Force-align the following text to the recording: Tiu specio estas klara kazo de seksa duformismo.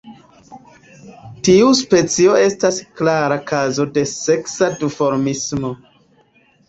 Tiu 1.49 1.67
specio 1.81 2.33
estas 2.45 2.79
klara 3.01 3.37
kazo 3.53 3.87
de 3.99 4.07
seksa 4.13 4.71
duformismo. 4.81 5.73